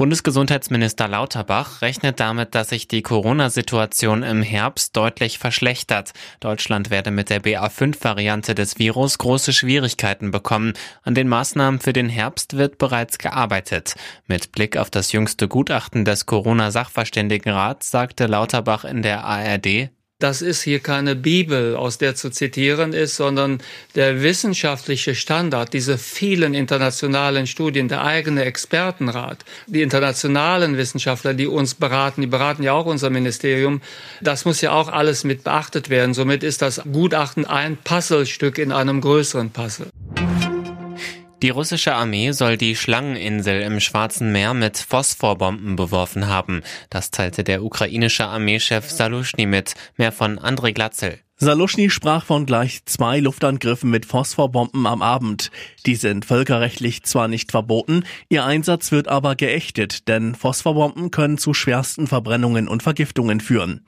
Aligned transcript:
Bundesgesundheitsminister 0.00 1.08
Lauterbach 1.08 1.82
rechnet 1.82 2.20
damit, 2.20 2.54
dass 2.54 2.70
sich 2.70 2.88
die 2.88 3.02
Corona-Situation 3.02 4.22
im 4.22 4.40
Herbst 4.40 4.96
deutlich 4.96 5.38
verschlechtert. 5.38 6.12
Deutschland 6.40 6.88
werde 6.88 7.10
mit 7.10 7.28
der 7.28 7.42
BA5-Variante 7.42 8.54
des 8.54 8.78
Virus 8.78 9.18
große 9.18 9.52
Schwierigkeiten 9.52 10.30
bekommen. 10.30 10.72
An 11.02 11.14
den 11.14 11.28
Maßnahmen 11.28 11.80
für 11.80 11.92
den 11.92 12.08
Herbst 12.08 12.56
wird 12.56 12.78
bereits 12.78 13.18
gearbeitet. 13.18 13.94
Mit 14.26 14.52
Blick 14.52 14.78
auf 14.78 14.88
das 14.88 15.12
jüngste 15.12 15.48
Gutachten 15.48 16.06
des 16.06 16.24
Corona-Sachverständigenrats 16.24 17.90
sagte 17.90 18.26
Lauterbach 18.26 18.84
in 18.84 19.02
der 19.02 19.24
ARD, 19.24 19.90
das 20.20 20.42
ist 20.42 20.62
hier 20.62 20.78
keine 20.80 21.16
Bibel, 21.16 21.74
aus 21.74 21.98
der 21.98 22.14
zu 22.14 22.30
zitieren 22.30 22.92
ist, 22.92 23.16
sondern 23.16 23.60
der 23.94 24.22
wissenschaftliche 24.22 25.14
Standard, 25.14 25.72
diese 25.72 25.98
vielen 25.98 26.54
internationalen 26.54 27.46
Studien, 27.46 27.88
der 27.88 28.04
eigene 28.04 28.44
Expertenrat, 28.44 29.44
die 29.66 29.82
internationalen 29.82 30.76
Wissenschaftler, 30.76 31.34
die 31.34 31.46
uns 31.46 31.74
beraten, 31.74 32.20
die 32.20 32.26
beraten 32.26 32.62
ja 32.62 32.72
auch 32.74 32.86
unser 32.86 33.10
Ministerium. 33.10 33.80
Das 34.20 34.44
muss 34.44 34.60
ja 34.60 34.72
auch 34.72 34.88
alles 34.88 35.24
mit 35.24 35.42
beachtet 35.42 35.90
werden. 35.90 36.14
Somit 36.14 36.42
ist 36.42 36.62
das 36.62 36.82
Gutachten 36.92 37.46
ein 37.46 37.78
Puzzlestück 37.78 38.58
in 38.58 38.72
einem 38.72 39.00
größeren 39.00 39.50
Puzzle. 39.50 39.88
Die 41.42 41.48
russische 41.48 41.94
Armee 41.94 42.32
soll 42.32 42.58
die 42.58 42.76
Schlangeninsel 42.76 43.62
im 43.62 43.80
Schwarzen 43.80 44.30
Meer 44.30 44.52
mit 44.52 44.76
Phosphorbomben 44.76 45.74
beworfen 45.74 46.28
haben. 46.28 46.62
Das 46.90 47.10
teilte 47.10 47.44
der 47.44 47.64
ukrainische 47.64 48.26
Armeechef 48.26 48.90
Salushny 48.90 49.46
mit. 49.46 49.72
Mehr 49.96 50.12
von 50.12 50.38
André 50.38 50.74
Glatzel. 50.74 51.18
Salushny 51.42 51.88
sprach 51.88 52.26
von 52.26 52.44
gleich 52.44 52.84
zwei 52.84 53.18
Luftangriffen 53.18 53.88
mit 53.88 54.04
Phosphorbomben 54.04 54.86
am 54.86 55.00
Abend. 55.00 55.50
Die 55.86 55.96
sind 55.96 56.26
völkerrechtlich 56.26 57.02
zwar 57.04 57.28
nicht 57.28 57.50
verboten, 57.50 58.04
ihr 58.28 58.44
Einsatz 58.44 58.92
wird 58.92 59.08
aber 59.08 59.36
geächtet, 59.36 60.06
denn 60.06 60.34
Phosphorbomben 60.34 61.10
können 61.10 61.38
zu 61.38 61.54
schwersten 61.54 62.06
Verbrennungen 62.06 62.68
und 62.68 62.82
Vergiftungen 62.82 63.40
führen. 63.40 63.80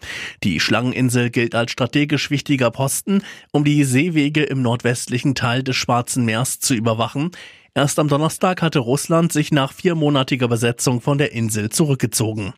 Die 0.42 0.60
Schlangeninsel 0.60 1.28
gilt 1.28 1.54
als 1.54 1.72
strategisch 1.72 2.30
wichtiger 2.30 2.70
Posten, 2.70 3.22
um 3.50 3.64
die 3.64 3.84
Seewege 3.84 4.44
im 4.44 4.62
nordwestlichen 4.62 5.34
Teil 5.34 5.62
des 5.62 5.76
Schwarzen 5.76 6.24
Meers 6.24 6.58
zu 6.58 6.72
überwachen. 6.72 7.32
Erst 7.74 7.98
am 7.98 8.08
Donnerstag 8.08 8.62
hatte 8.62 8.78
Russland 8.78 9.30
sich 9.30 9.52
nach 9.52 9.74
viermonatiger 9.74 10.48
Besetzung 10.48 11.02
von 11.02 11.18
der 11.18 11.32
Insel 11.32 11.68
zurückgezogen. 11.68 12.54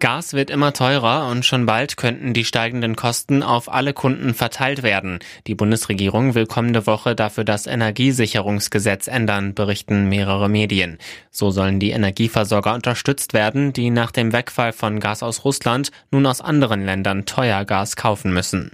Gas 0.00 0.32
wird 0.32 0.48
immer 0.50 0.72
teurer 0.72 1.28
und 1.28 1.44
schon 1.44 1.66
bald 1.66 1.98
könnten 1.98 2.32
die 2.32 2.46
steigenden 2.46 2.96
Kosten 2.96 3.42
auf 3.42 3.70
alle 3.70 3.92
Kunden 3.92 4.34
verteilt 4.34 4.82
werden. 4.82 5.18
Die 5.46 5.54
Bundesregierung 5.54 6.34
will 6.34 6.46
kommende 6.46 6.86
Woche 6.86 7.14
dafür 7.14 7.44
das 7.44 7.66
Energiesicherungsgesetz 7.66 9.08
ändern, 9.08 9.54
berichten 9.54 10.08
mehrere 10.08 10.48
Medien. 10.48 10.98
So 11.30 11.50
sollen 11.50 11.78
die 11.78 11.90
Energieversorger 11.90 12.74
unterstützt 12.74 13.34
werden, 13.34 13.74
die 13.74 13.90
nach 13.90 14.10
dem 14.10 14.32
Wegfall 14.32 14.72
von 14.72 15.00
Gas 15.00 15.22
aus 15.22 15.44
Russland 15.44 15.90
nun 16.10 16.26
aus 16.26 16.40
anderen 16.40 16.84
Ländern 16.84 17.26
teuer 17.26 17.64
Gas 17.66 17.94
kaufen 17.94 18.32
müssen. 18.32 18.72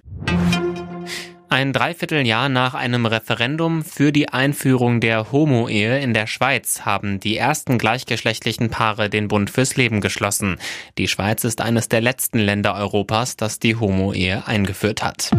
Ein 1.57 1.73
Dreivierteljahr 1.73 2.51
nach 2.51 2.75
einem 2.75 3.07
Referendum 3.07 3.83
für 3.83 4.13
die 4.13 4.29
Einführung 4.29 5.01
der 5.01 5.33
Homo-Ehe 5.33 6.01
in 6.01 6.13
der 6.13 6.27
Schweiz 6.27 6.83
haben 6.83 7.19
die 7.19 7.39
ersten 7.39 7.79
gleichgeschlechtlichen 7.79 8.69
Paare 8.69 9.09
den 9.09 9.29
Bund 9.29 9.49
fürs 9.49 9.75
Leben 9.75 10.03
geschlossen. 10.03 10.59
Die 10.99 11.09
Schweiz 11.09 11.45
ist 11.45 11.63
eines 11.63 11.89
der 11.89 12.03
letzten 12.03 12.41
Länder 12.41 12.75
Europas, 12.75 13.39
das 13.39 13.59
die 13.59 13.75
Homo-Ehe 13.75 14.47
eingeführt 14.47 15.03
hat. 15.03 15.31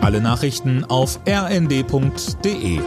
Alle 0.00 0.20
Nachrichten 0.20 0.84
auf 0.84 1.18
rnd.de 1.28 2.78